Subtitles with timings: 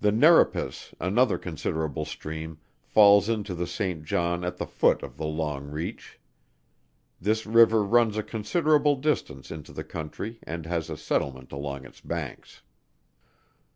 [0.00, 5.24] The Nerepis another considerable stream, falls into the Saint John at the foot of the
[5.24, 6.18] Long Reach.
[7.20, 12.00] This river runs a considerable distance into the country and has a settlement along its
[12.00, 12.62] banks.